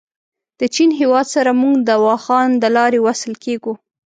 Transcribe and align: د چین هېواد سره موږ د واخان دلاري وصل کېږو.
د 0.59 0.61
چین 0.75 0.89
هېواد 0.99 1.27
سره 1.35 1.51
موږ 1.61 1.75
د 1.89 1.89
واخان 2.05 2.49
دلاري 2.63 2.99
وصل 3.07 3.33
کېږو. 3.43 3.73